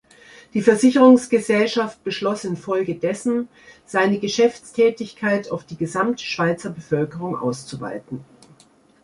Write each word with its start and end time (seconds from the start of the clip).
Die 0.55 0.63
Versicherungsgesellschaft 0.63 2.03
beschloss 2.03 2.43
in 2.43 2.57
Folge 2.57 2.95
dessen 2.95 3.49
seine 3.85 4.17
Geschäftstätigkeit 4.17 5.51
auf 5.51 5.63
die 5.63 5.77
gesamte 5.77 6.23
Schweizer 6.23 6.71
Bevölkerung 6.71 7.35
auszuweiten. 7.37 8.25